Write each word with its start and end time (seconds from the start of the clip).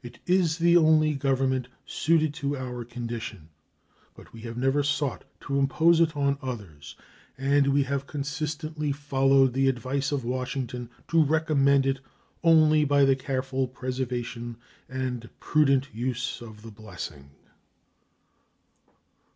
It 0.00 0.20
is 0.26 0.58
the 0.58 0.76
only 0.76 1.14
government 1.14 1.66
suited 1.84 2.32
to 2.34 2.56
our 2.56 2.84
condition; 2.84 3.48
but 4.14 4.32
we 4.32 4.42
have 4.42 4.56
never 4.56 4.84
sought 4.84 5.24
to 5.40 5.58
impose 5.58 5.98
it 5.98 6.16
on 6.16 6.38
others, 6.40 6.94
and 7.36 7.72
we 7.74 7.82
have 7.82 8.06
consistently 8.06 8.92
followed 8.92 9.54
the 9.54 9.68
advice 9.68 10.12
of 10.12 10.24
Washington 10.24 10.88
to 11.08 11.20
recommend 11.20 11.84
it 11.84 11.98
only 12.44 12.84
by 12.84 13.04
the 13.04 13.16
careful 13.16 13.66
preservation 13.66 14.56
and 14.88 15.28
prudent 15.40 15.92
use 15.92 16.40
of 16.40 16.62
the 16.62 16.70
blessing. 16.70 17.32